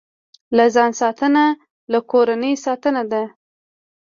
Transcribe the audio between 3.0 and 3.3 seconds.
ده.